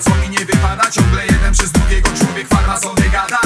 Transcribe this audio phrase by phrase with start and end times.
[0.00, 3.38] Co mi nie wypada, ciągle jeden przez drugiego człowiek farma sobie gada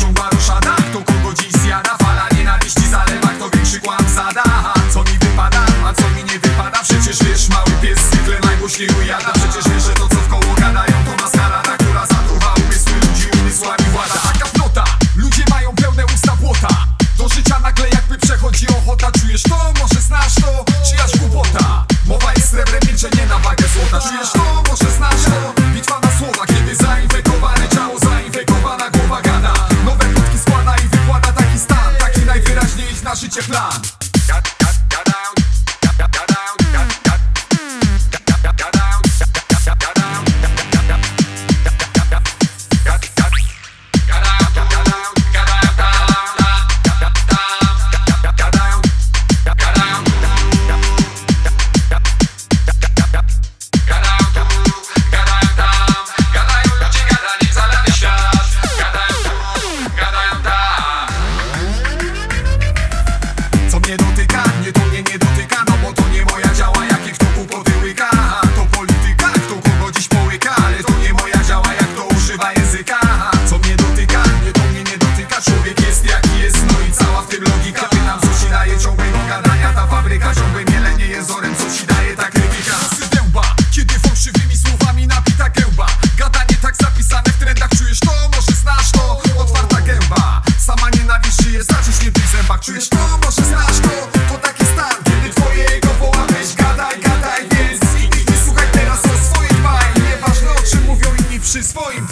[0.00, 4.42] Ciągła ruszada, kto kogo dziś zjada Fala nienawiści zalewa, kto większy kłam zada
[4.90, 9.32] Co mi wypada, a co mi nie wypada Przecież wiesz, mały pies zwykle najgłośniej ujada
[9.32, 13.26] Przecież wiesz, że to co w koło gadają to maskara maskarada Która zatruwa umysły ludzi,
[13.40, 14.84] umysłami włada Taka flota,
[15.16, 16.68] ludzie mają pełne usta błota
[17.18, 19.72] Do życia nagle jakby przechodzi ochota Czujesz to?
[19.82, 20.64] Może znasz to?
[20.90, 21.84] Czyjaś głupota?
[22.06, 24.55] Mowa jest srebrem, milczenie na wagę złota Czujesz to?
[33.36, 34.05] Macie plan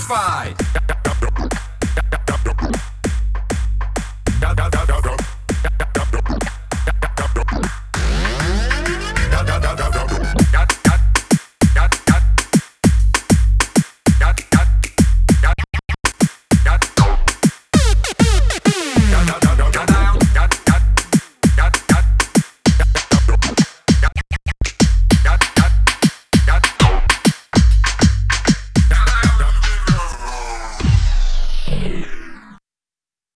[0.04, 1.03] satisfied.